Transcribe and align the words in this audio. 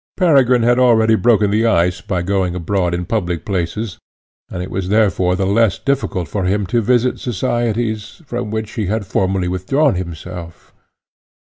Peregrine 0.17 0.63
had 0.63 0.79
already 0.79 1.13
broken 1.13 1.51
the 1.51 1.67
ice 1.67 2.01
by 2.01 2.23
going 2.23 2.55
abroad 2.55 2.95
in 2.95 3.05
public 3.05 3.45
places, 3.45 3.99
and 4.49 4.63
it 4.63 4.71
was 4.71 4.89
therefore 4.89 5.35
the 5.35 5.45
less 5.45 5.77
difficult 5.77 6.27
for 6.27 6.45
him 6.45 6.65
to 6.65 6.81
visit 6.81 7.19
societies, 7.19 8.19
from 8.25 8.49
which 8.49 8.71
he 8.71 8.87
had 8.87 9.05
formerly 9.05 9.47
withdrawn 9.47 9.93
himself. 9.93 10.73